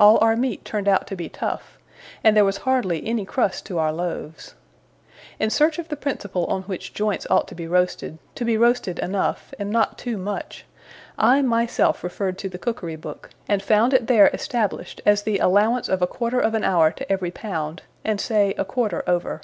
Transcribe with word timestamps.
All 0.00 0.16
our 0.22 0.36
meat 0.36 0.64
turned 0.64 0.88
out 0.88 1.06
to 1.08 1.14
be 1.14 1.28
tough, 1.28 1.76
and 2.24 2.34
there 2.34 2.46
was 2.46 2.56
hardly 2.56 3.06
any 3.06 3.26
crust 3.26 3.66
to 3.66 3.78
our 3.78 3.92
loaves. 3.92 4.54
In 5.38 5.50
search 5.50 5.78
of 5.78 5.88
the 5.88 5.96
principle 5.98 6.46
on 6.46 6.62
which 6.62 6.94
joints 6.94 7.26
ought 7.28 7.46
to 7.48 7.54
be 7.54 7.66
roasted, 7.68 8.16
to 8.36 8.44
be 8.46 8.56
roasted 8.56 8.98
enough, 9.00 9.52
and 9.58 9.68
not 9.70 9.98
too 9.98 10.16
much, 10.16 10.64
I 11.18 11.42
myself 11.42 12.02
referred 12.02 12.38
to 12.38 12.48
the 12.48 12.56
Cookery 12.56 12.96
Book, 12.96 13.28
and 13.50 13.62
found 13.62 13.92
it 13.92 14.06
there 14.06 14.28
established 14.28 15.02
as 15.04 15.24
the 15.24 15.40
allowance 15.40 15.90
of 15.90 16.00
a 16.00 16.06
quarter 16.06 16.40
of 16.40 16.54
an 16.54 16.64
hour 16.64 16.90
to 16.92 17.12
every 17.12 17.30
pound, 17.30 17.82
and 18.02 18.18
say 18.18 18.54
a 18.56 18.64
quarter 18.64 19.04
over. 19.06 19.42